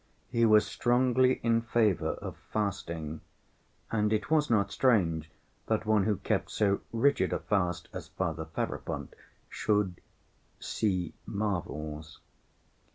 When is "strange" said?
4.71-5.29